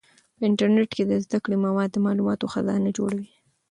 په 0.35 0.41
انټرنیټ 0.49 0.89
کې 0.95 1.03
د 1.09 1.11
زده 1.25 1.37
کړې 1.43 1.57
مواد 1.65 1.89
د 1.91 1.97
معلوماتو 2.05 2.51
خزانه 2.53 2.89
جوړوي. 2.97 3.29